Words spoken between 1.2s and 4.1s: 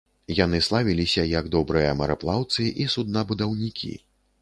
як добрыя мараплаўцы і суднабудаўнікі.